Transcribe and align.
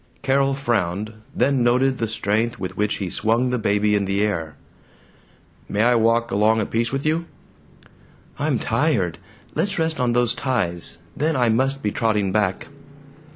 Carol 0.23 0.55
frowned, 0.55 1.13
then 1.35 1.61
noted 1.63 1.99
the 1.99 2.07
strength 2.07 2.57
with 2.57 2.75
which 2.75 2.95
he 2.95 3.07
swung 3.07 3.51
the 3.51 3.59
baby 3.59 3.93
in 3.93 4.05
the 4.05 4.23
air. 4.23 4.55
"May 5.69 5.83
I 5.83 5.93
walk 5.93 6.31
along 6.31 6.59
a 6.59 6.65
piece 6.65 6.91
with 6.91 7.05
you?" 7.05 7.25
"I'm 8.39 8.57
tired. 8.57 9.19
Let's 9.53 9.77
rest 9.77 9.99
on 9.99 10.13
those 10.13 10.33
ties. 10.33 10.97
Then 11.15 11.35
I 11.35 11.49
must 11.49 11.83
be 11.83 11.91
trotting 11.91 12.31
back." 12.31 12.67